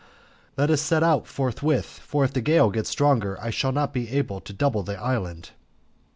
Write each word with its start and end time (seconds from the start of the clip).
"Let 0.57 0.71
us 0.71 0.81
set 0.81 1.03
out 1.03 1.27
forthwith, 1.27 1.85
for 1.85 2.23
if 2.25 2.33
the 2.33 2.41
gale 2.41 2.71
gets 2.71 2.89
stronger 2.89 3.39
I 3.39 3.51
shall 3.51 3.71
not 3.71 3.93
be 3.93 4.09
able 4.13 4.39
to 4.41 4.51
double 4.51 4.81
the 4.81 4.99
island." 4.99 5.51